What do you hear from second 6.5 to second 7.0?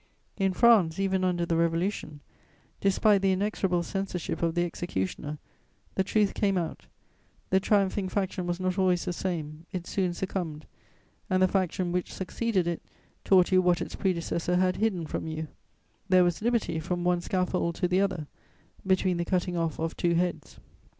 out;